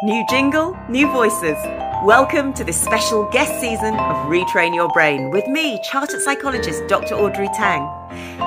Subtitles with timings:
[0.00, 1.56] New jingle, new voices.
[2.04, 7.16] Welcome to this special guest season of Retrain Your Brain with me, chartered psychologist Dr.
[7.16, 7.82] Audrey Tang.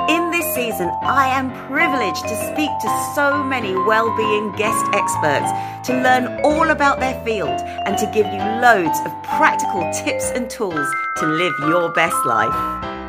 [0.08, 5.52] In this season, I am privileged to speak to so many well-being guest experts
[5.88, 10.50] to learn all about their field and to give you loads of practical tips and
[10.50, 10.88] tools
[11.18, 13.01] to live your best life.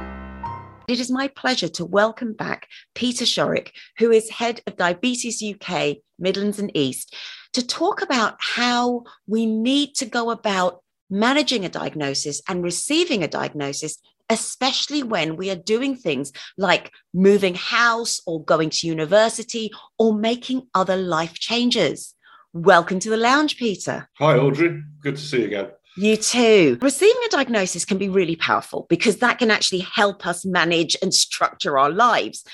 [0.88, 5.98] It is my pleasure to welcome back Peter Shorrick, who is head of Diabetes UK,
[6.18, 7.14] Midlands and East,
[7.52, 13.28] to talk about how we need to go about managing a diagnosis and receiving a
[13.28, 13.98] diagnosis
[14.30, 20.66] especially when we are doing things like moving house or going to university or making
[20.74, 22.14] other life changes.
[22.54, 24.08] Welcome to the lounge, Peter.
[24.18, 24.82] Hi, Audrey.
[25.02, 25.66] Good to see you again.
[25.96, 26.78] You too.
[26.80, 31.12] Receiving a diagnosis can be really powerful because that can actually help us manage and
[31.12, 32.44] structure our lives.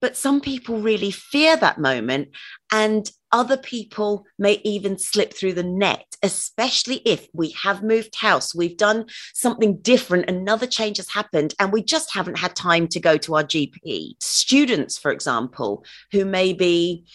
[0.00, 2.28] But some people really fear that moment,
[2.70, 8.54] and other people may even slip through the net, especially if we have moved house,
[8.54, 13.00] we've done something different, another change has happened, and we just haven't had time to
[13.00, 14.16] go to our GP.
[14.20, 17.06] Students, for example, who may be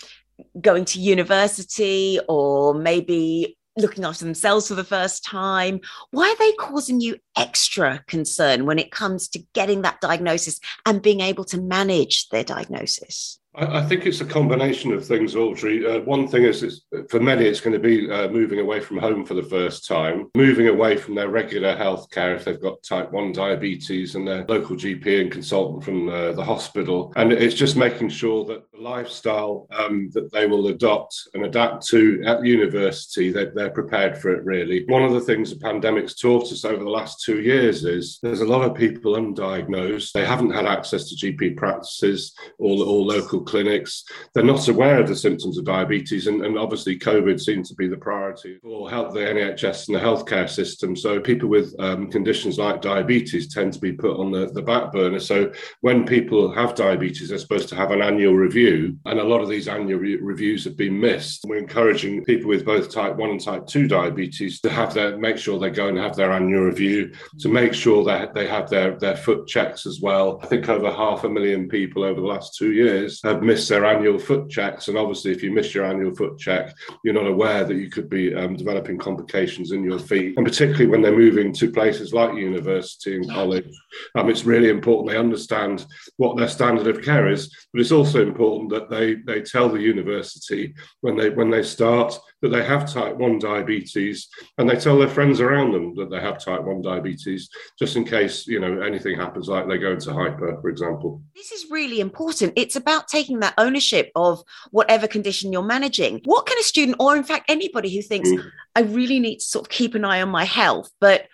[0.59, 5.79] going to university or maybe looking after themselves for the first time?
[6.11, 11.01] Why are they causing you extra concern when it comes to getting that diagnosis and
[11.01, 13.38] being able to manage their diagnosis?
[13.55, 15.85] I, think it's a combination of things, Audrey.
[15.85, 19.25] Uh, one thing is, for many, it's going to be uh, moving away from home
[19.25, 23.11] for the first time, moving away from their regular health care if they've got type
[23.11, 27.11] 1 diabetes and their local GP and consultant from uh, the hospital.
[27.15, 31.87] And it's just making sure that the lifestyle um, that they will adopt and adapt
[31.87, 34.85] to at university, that they're prepared for it, really.
[34.87, 38.41] One of the things the pandemic's taught us over the last two years is there's
[38.41, 40.11] a lot of people undiagnosed.
[40.11, 44.03] They haven't had access to GP practices or, or local clinics.
[44.33, 47.87] They're not aware of the symptoms of diabetes, and, and obviously, COVID seems to be
[47.87, 50.95] the priority for help the NHS and the healthcare system.
[50.95, 54.91] So, people with um, conditions like diabetes tend to be put on the, the back
[54.91, 55.19] burner.
[55.19, 59.41] So, when people have diabetes, they're supposed to have an annual review, and a lot
[59.41, 61.45] of these annual re- reviews have been missed.
[61.45, 65.37] We're encouraging people with both type 1 and type 2 diabetes to have their make
[65.37, 68.97] sure they go and have their annual review to make sure that they have their,
[68.97, 70.39] their foot checks as well.
[70.43, 73.85] I think over half a million people over the last two years have missed their
[73.85, 74.87] annual foot checks.
[74.87, 76.73] And obviously, if you miss your annual foot check,
[77.03, 80.35] you're not aware that you could be um, developing complications in your feet.
[80.37, 83.69] And particularly when they're moving to places like university and college,
[84.15, 85.85] um, it's really important they understand
[86.17, 87.55] what their standard of care is.
[87.71, 92.17] But it's also important that they they tell the university when they when they start
[92.41, 94.27] that they have type 1 diabetes
[94.57, 98.05] and they tell their friends around them that they have type 1 diabetes just in
[98.05, 101.21] case you know anything happens like they go into hyper for example.
[101.35, 102.53] This is really important.
[102.55, 104.41] It's about taking that ownership of
[104.71, 106.21] whatever condition you're managing.
[106.25, 108.43] What can a student or in fact anybody who thinks mm.
[108.75, 111.27] i really need to sort of keep an eye on my health but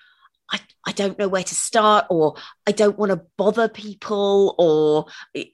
[0.51, 2.35] I, I don't know where to start, or
[2.67, 5.07] I don't want to bother people, or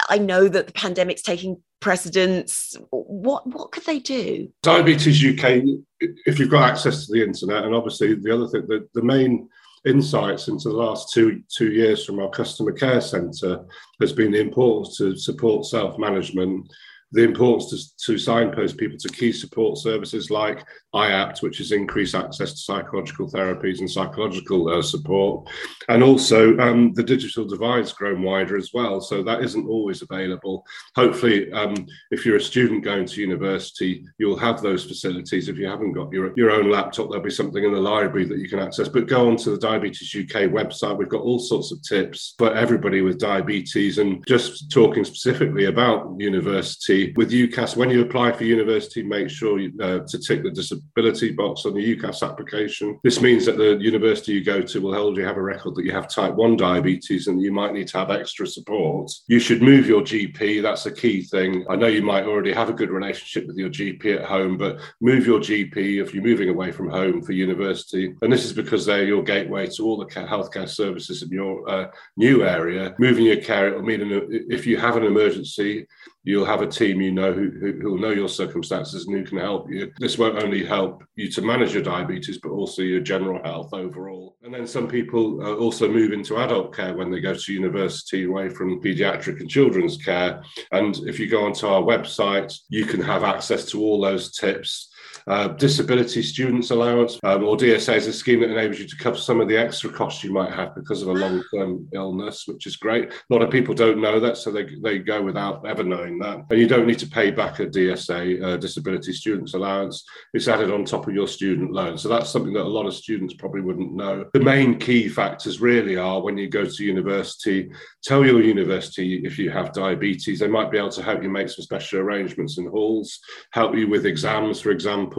[0.10, 2.78] I know that the pandemic's taking precedence?
[2.92, 4.48] What what could they do?
[4.64, 5.64] Diabetes UK,
[6.00, 9.50] if you've got access to the internet, and obviously the other thing, the, the main
[9.86, 13.66] insights into the last two two years from our customer care centre
[14.00, 16.72] has been the importance to support self management
[17.12, 22.16] the importance to, to signpost people to key support services like IAPT, which is increased
[22.16, 25.50] access to psychological therapies and psychological uh, support.
[25.90, 29.02] And also, um, the digital divide's grown wider as well.
[29.02, 30.66] So that isn't always available.
[30.96, 35.50] Hopefully, um, if you're a student going to university, you'll have those facilities.
[35.50, 38.40] If you haven't got your, your own laptop, there'll be something in the library that
[38.40, 38.88] you can access.
[38.88, 40.98] But go on to the Diabetes UK website.
[40.98, 46.16] We've got all sorts of tips for everybody with diabetes and just talking specifically about
[46.18, 50.52] university with UCAS, when you apply for university, make sure you, uh, to tick the
[50.52, 53.00] disability box on the UCAS application.
[53.04, 55.86] This means that the university you go to will hold you have a record that
[55.86, 59.12] you have type 1 diabetes and you might need to have extra support.
[59.28, 60.62] You should move your GP.
[60.62, 61.66] That's a key thing.
[61.70, 64.80] I know you might already have a good relationship with your GP at home, but
[65.00, 68.14] move your GP if you're moving away from home for university.
[68.22, 71.88] And this is because they're your gateway to all the healthcare services in your uh,
[72.18, 72.96] new area.
[73.00, 74.02] Moving your care, it'll mean
[74.50, 75.88] if you have an emergency,
[76.24, 79.40] you'll have a team you know who, who, will know your circumstances and who can
[79.40, 79.92] help you.
[80.00, 84.38] This won't only help you to manage your diabetes, but also your general health overall.
[84.44, 88.50] And then some people also move into adult care when they go to university away
[88.50, 90.44] from pediatric and children's care.
[90.72, 94.91] And if you go onto our website, you can have access to all those tips
[95.28, 99.18] Uh, disability students allowance um, or DSA is a scheme that enables you to cover
[99.18, 102.66] some of the extra costs you might have because of a long term illness, which
[102.66, 103.12] is great.
[103.12, 106.46] A lot of people don't know that, so they, they go without ever knowing that.
[106.50, 110.04] And you don't need to pay back a DSA, uh, disability students allowance.
[110.34, 111.98] It's added on top of your student loan.
[111.98, 114.26] So that's something that a lot of students probably wouldn't know.
[114.34, 117.70] The main key factors really are when you go to university,
[118.04, 120.40] tell your university if you have diabetes.
[120.40, 123.20] They might be able to help you make some special arrangements in halls,
[123.52, 125.11] help you with exams, for example.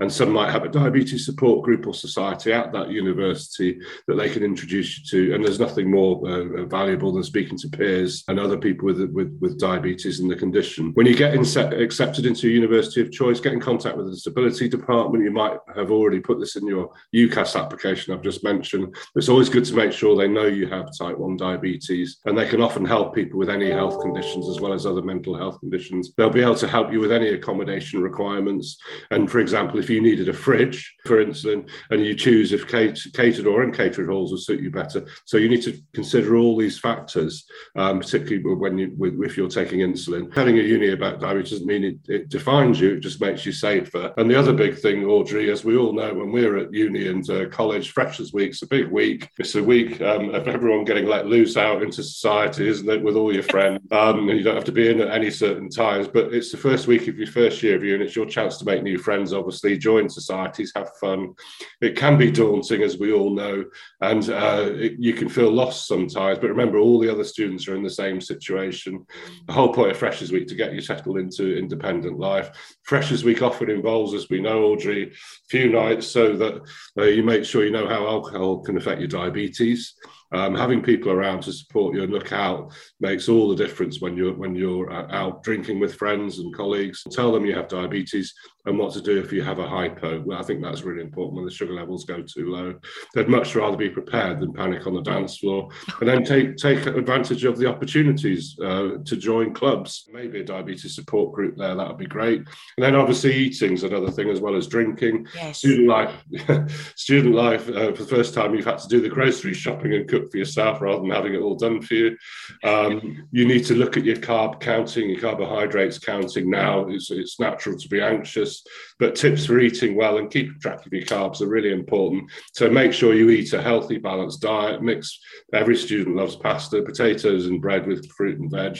[0.00, 4.28] And some might have a diabetes support group or society at that university that they
[4.28, 5.34] can introduce you to.
[5.34, 9.36] And there's nothing more uh, valuable than speaking to peers and other people with, with,
[9.40, 10.92] with diabetes and the condition.
[10.94, 14.68] When you get accepted into a university of choice, get in contact with the disability
[14.68, 15.24] department.
[15.24, 18.94] You might have already put this in your UCAS application I've just mentioned.
[19.14, 22.48] It's always good to make sure they know you have type 1 diabetes and they
[22.48, 26.12] can often help people with any health conditions as well as other mental health conditions.
[26.16, 28.78] They'll be able to help you with any accommodation requirements.
[29.10, 33.46] And for example, if you needed a fridge for instance, and you choose if catered
[33.46, 35.06] or uncatered halls will suit you better.
[35.24, 37.44] So you need to consider all these factors,
[37.76, 40.34] um, particularly when you with, if you're taking insulin.
[40.34, 43.52] Having a uni about diabetes doesn't mean it, it defines you; it just makes you
[43.52, 44.12] safer.
[44.16, 47.28] And the other big thing, Audrey, as we all know, when we're at uni and
[47.30, 49.28] uh, college, Freshers Week's a big week.
[49.38, 53.16] It's a week um, of everyone getting let loose out into society, isn't it, with
[53.16, 53.80] all your friends?
[53.96, 56.58] Um, and you don't have to be in at any certain times, but it's the
[56.58, 58.98] first week of your first year of uni, and it's your chance to make new
[58.98, 59.15] friends.
[59.16, 61.34] Obviously, join societies, have fun.
[61.80, 63.64] It can be daunting, as we all know,
[64.00, 66.38] and uh, it, you can feel lost sometimes.
[66.38, 69.06] But remember, all the other students are in the same situation.
[69.46, 72.50] The whole point of Freshers Week to get you settled into independent life.
[72.84, 75.12] Freshers Week often involves, as we know, Audrey,
[75.48, 76.62] few nights so that
[76.98, 79.94] uh, you make sure you know how alcohol can affect your diabetes.
[80.36, 84.16] Um, having people around to support you and look out makes all the difference when
[84.16, 87.02] you're when you're uh, out drinking with friends and colleagues.
[87.10, 88.34] Tell them you have diabetes
[88.66, 90.20] and what to do if you have a hypo.
[90.20, 92.74] Well, I think that's really important when the sugar levels go too low.
[93.14, 95.68] They'd much rather be prepared than panic on the dance floor,
[96.00, 100.08] and then take take advantage of the opportunities uh, to join clubs.
[100.12, 101.74] Maybe a diabetes support group there.
[101.74, 102.38] That would be great.
[102.38, 105.26] And then obviously eating's another thing as well as drinking.
[105.34, 105.58] Yes.
[105.58, 106.24] Student life,
[106.96, 107.68] student life.
[107.68, 110.38] Uh, for the first time, you've had to do the grocery shopping and cook for
[110.38, 112.16] yourself rather than having it all done for you.
[112.64, 116.86] Um, you need to look at your carb counting, your carbohydrates counting now.
[116.88, 118.62] It's, it's natural to be anxious,
[118.98, 122.30] but tips for eating well and keeping track of your carbs are really important.
[122.54, 124.82] So make sure you eat a healthy, balanced diet.
[124.82, 125.18] Mix.
[125.52, 128.78] Every student loves pasta, potatoes, and bread with fruit and veg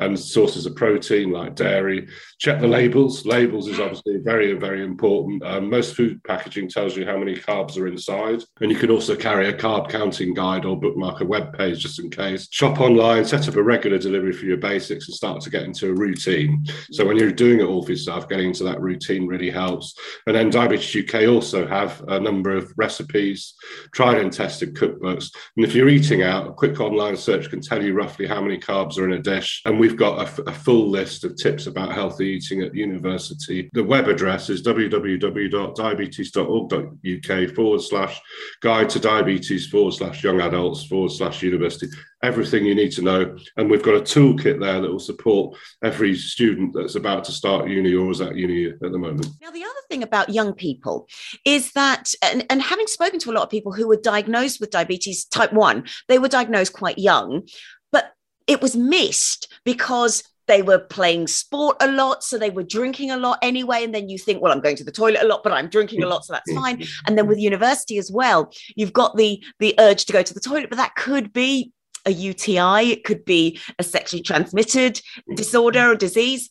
[0.00, 2.08] and sources of protein like dairy.
[2.38, 3.26] Check the labels.
[3.26, 5.42] Labels is obviously very, very important.
[5.44, 8.42] Um, most food packaging tells you how many carbs are inside.
[8.60, 12.00] And you can also carry a carb counting guide or bookmark a web page just
[12.00, 12.48] in case.
[12.50, 15.90] Shop online, set up a regular delivery for your basics and start to get into
[15.90, 16.64] a routine.
[16.92, 19.94] So when you're doing it all for yourself, getting into that routine really helps.
[20.26, 23.54] And then Diabetes UK also have a number of recipes,
[23.92, 25.30] tried and tested cookbooks.
[25.56, 28.58] And if you're eating out, a quick online search can tell you roughly how many
[28.58, 29.60] carbs are in a dish.
[29.64, 33.68] And we've got a, full list of tips about healthy eating at university.
[33.72, 38.20] The web address is www.diabetes.org.uk forward slash
[38.60, 41.88] guide to diabetes forward slash young adults forward slash university.
[42.22, 43.36] Everything you need to know.
[43.56, 47.68] And we've got a toolkit there that will support every student that's about to start
[47.68, 49.26] uni or is at uni at the moment.
[49.42, 51.08] Now, the other thing about young people
[51.44, 54.70] is that, and, and having spoken to a lot of people who were diagnosed with
[54.70, 57.42] diabetes type 1, they were diagnosed quite young
[58.50, 63.16] it was missed because they were playing sport a lot, so they were drinking a
[63.16, 63.84] lot anyway.
[63.84, 66.02] And then you think, well, I'm going to the toilet a lot, but I'm drinking
[66.02, 66.82] a lot, so that's fine.
[67.06, 70.40] And then with university as well, you've got the the urge to go to the
[70.40, 71.72] toilet, but that could be
[72.04, 75.00] a UTI, it could be a sexually transmitted
[75.36, 76.50] disorder or disease.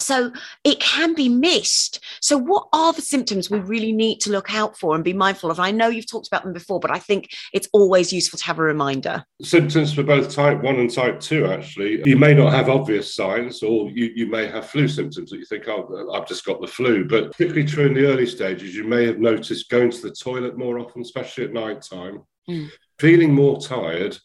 [0.00, 0.32] So
[0.64, 2.00] it can be missed.
[2.20, 5.50] So, what are the symptoms we really need to look out for and be mindful
[5.50, 5.60] of?
[5.60, 8.58] I know you've talked about them before, but I think it's always useful to have
[8.58, 9.24] a reminder.
[9.42, 12.02] Symptoms for both type 1 and type 2, actually.
[12.04, 15.44] You may not have obvious signs, or you, you may have flu symptoms that you
[15.44, 17.04] think, oh, I've just got the flu.
[17.04, 20.56] But particularly true in the early stages, you may have noticed going to the toilet
[20.56, 22.68] more often, especially at night time, mm.
[22.98, 24.16] feeling more tired.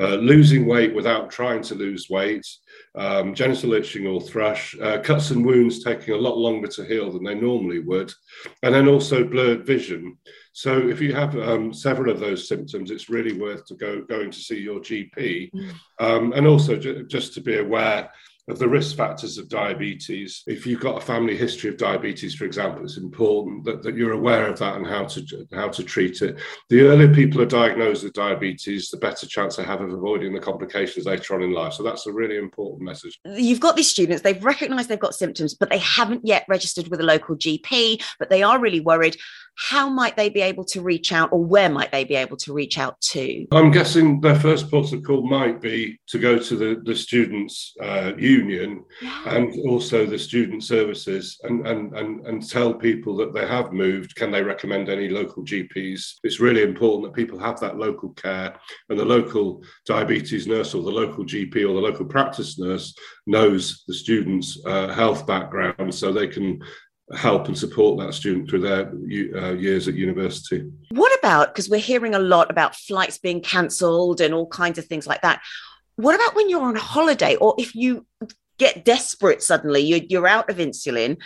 [0.00, 2.46] Uh, losing weight without trying to lose weight,
[2.94, 7.10] um, genital itching or thrush, uh, cuts and wounds taking a lot longer to heal
[7.10, 8.12] than they normally would,
[8.62, 10.16] and then also blurred vision.
[10.52, 14.30] So if you have um, several of those symptoms, it's really worth to go going
[14.30, 15.70] to see your GP, mm.
[15.98, 18.10] um, and also ju- just to be aware
[18.48, 20.42] of the risk factors of diabetes.
[20.46, 24.12] If you've got a family history of diabetes, for example, it's important that, that you're
[24.12, 26.38] aware of that and how to how to treat it.
[26.68, 30.40] The earlier people are diagnosed with diabetes, the better chance they have of avoiding the
[30.40, 31.74] complications later on in life.
[31.74, 33.18] So that's a really important message.
[33.24, 37.00] You've got these students, they've recognized they've got symptoms, but they haven't yet registered with
[37.00, 39.16] a local GP, but they are really worried
[39.56, 42.52] how might they be able to reach out or where might they be able to
[42.52, 43.46] reach out to?
[43.52, 47.74] I'm guessing their first port of call might be to go to the, the students'
[47.80, 49.34] uh, union yeah.
[49.34, 54.14] and also the student services and, and, and, and tell people that they have moved.
[54.16, 56.00] Can they recommend any local GPs?
[56.24, 58.56] It's really important that people have that local care
[58.88, 62.94] and the local diabetes nurse or the local GP or the local practice nurse
[63.26, 66.60] knows the student's uh, health background so they can
[67.14, 68.90] help and support that student through their
[69.36, 70.64] uh, years at university.
[70.90, 74.86] What about, because we're hearing a lot about flights being cancelled and all kinds of
[74.86, 75.40] things like that.
[75.96, 78.06] What about when you're on holiday or if you
[78.58, 81.18] get desperate suddenly, you're, you're out of insulin?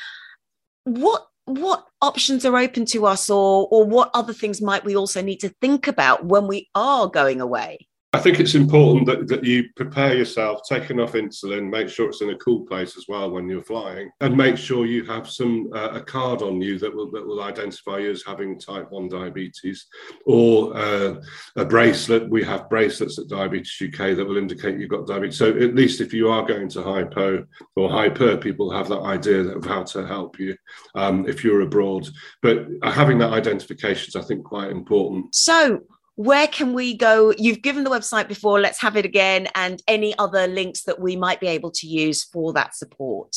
[0.84, 5.20] What what options are open to us or or what other things might we also
[5.20, 9.44] need to think about when we are going away I think it's important that, that
[9.44, 13.30] you prepare yourself, take enough insulin, make sure it's in a cool place as well
[13.30, 16.92] when you're flying, and make sure you have some uh, a card on you that
[16.92, 19.86] will that will identify you as having type one diabetes,
[20.26, 21.20] or uh,
[21.54, 22.28] a bracelet.
[22.28, 25.38] We have bracelets at Diabetes UK that will indicate you've got diabetes.
[25.38, 29.42] So at least if you are going to hypo or hyper, people have that idea
[29.56, 30.56] of how to help you
[30.96, 32.08] um, if you're abroad.
[32.42, 35.32] But having that identification is, I think, quite important.
[35.36, 35.80] So
[36.20, 37.32] where can we go?
[37.38, 41.16] You've given the website before, let's have it again, and any other links that we
[41.16, 43.34] might be able to use for that support.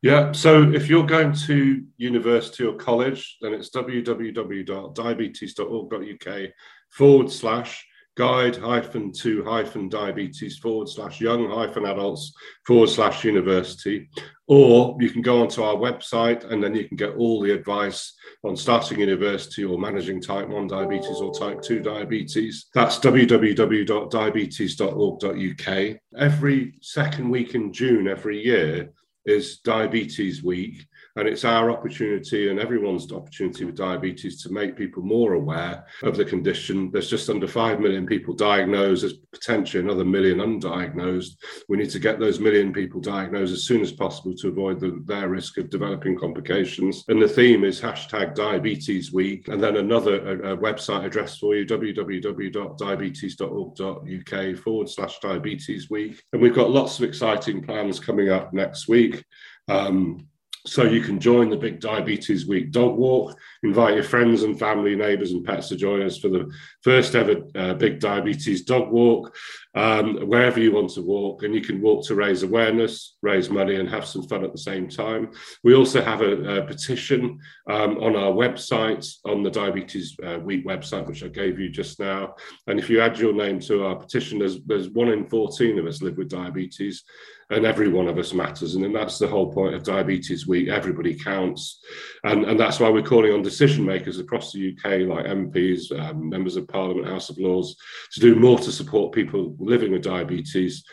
[0.00, 6.50] Yeah, so if you're going to university or college, then it's www.diabetes.org.uk
[6.90, 7.84] forward slash
[8.16, 12.32] guide hyphen to hyphen diabetes forward slash young hyphen adults
[12.66, 14.08] forward slash university.
[14.46, 18.12] Or you can go onto our website and then you can get all the advice
[18.44, 22.66] on starting university or managing type 1 diabetes or type 2 diabetes.
[22.74, 25.96] That's www.diabetes.org.uk.
[26.18, 28.92] Every second week in June every year
[29.24, 30.86] is Diabetes Week.
[31.16, 36.16] And it's our opportunity and everyone's opportunity with diabetes to make people more aware of
[36.16, 36.90] the condition.
[36.90, 41.36] There's just under 5 million people diagnosed, there's potentially another million undiagnosed.
[41.68, 45.00] We need to get those million people diagnosed as soon as possible to avoid the,
[45.06, 47.04] their risk of developing complications.
[47.08, 49.46] And the theme is hashtag diabetes week.
[49.48, 56.20] And then another a, a website address for you www.diabetes.org.uk forward slash diabetes week.
[56.32, 59.24] And we've got lots of exciting plans coming up next week.
[59.68, 60.26] Um,
[60.66, 64.96] so you can join the Big Diabetes Week dog walk, invite your friends and family,
[64.96, 66.50] neighbours, and pets to join us for the
[66.82, 69.36] first ever uh, Big Diabetes Dog Walk,
[69.74, 71.42] um, wherever you want to walk.
[71.42, 74.58] And you can walk to raise awareness, raise money, and have some fun at the
[74.58, 75.30] same time.
[75.62, 77.38] We also have a, a petition
[77.68, 81.98] um, on our website, on the Diabetes uh, Week website, which I gave you just
[81.98, 82.34] now.
[82.66, 85.86] And if you add your name to our petition, there's, there's one in 14 of
[85.86, 87.04] us live with diabetes
[87.50, 88.74] and every one of us matters.
[88.74, 90.68] And that's the whole point of Diabetes Week.
[90.68, 91.82] Everybody counts.
[92.24, 96.28] And, and that's why we're calling on decision makers across the UK, like MPs, um,
[96.28, 97.76] members of Parliament, House of Lords,
[98.12, 100.84] to do more to support people living with diabetes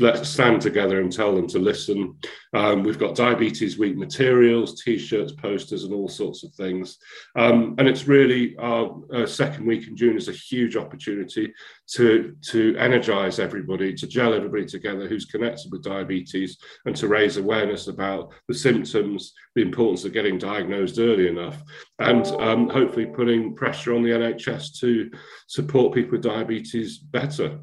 [0.00, 2.18] let's stand together and tell them to listen.
[2.52, 6.98] Um, we've got Diabetes Week materials, T-shirts, posters, and all sorts of things.
[7.36, 11.52] Um, and it's really our uh, second week in June is a huge opportunity
[11.94, 17.38] to to energise everybody, to gel everybody together who's connected with diabetes, and to raise
[17.38, 21.62] awareness about the symptoms, the importance of getting diagnosed early enough,
[21.98, 25.10] and um, hopefully putting pressure on the NHS to
[25.46, 27.58] support people with diabetes better.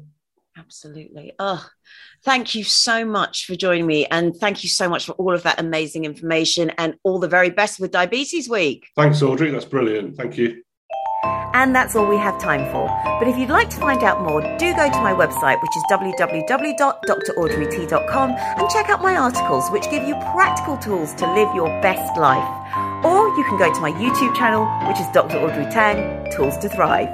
[0.58, 1.34] Absolutely.
[1.38, 1.64] Oh,
[2.24, 4.06] thank you so much for joining me.
[4.06, 7.50] And thank you so much for all of that amazing information and all the very
[7.50, 8.88] best with Diabetes Week.
[8.96, 9.50] Thanks, Audrey.
[9.50, 10.16] That's brilliant.
[10.16, 10.62] Thank you.
[11.24, 12.86] And that's all we have time for.
[13.18, 15.82] But if you'd like to find out more, do go to my website, which is
[15.90, 22.18] www.draudreyt.com, and check out my articles, which give you practical tools to live your best
[22.18, 22.46] life.
[23.04, 25.38] Or you can go to my YouTube channel, which is Dr.
[25.38, 27.08] Audrey Tang Tools to Thrive.